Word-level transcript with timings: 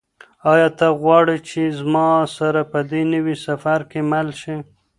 آیا 0.51 0.69
ته 0.77 0.87
غواړې 1.01 1.37
چې 1.49 1.61
زما 1.79 2.07
سره 2.37 2.61
په 2.71 2.79
دې 2.91 3.01
نوي 3.13 3.35
سفر 3.45 3.79
کې 3.91 3.99
مل 4.11 4.27
شې؟ 4.41 4.55